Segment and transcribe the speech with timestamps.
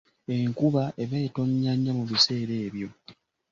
[0.35, 2.89] Enkuba eba etonnya nnyo mu biseera ebyo.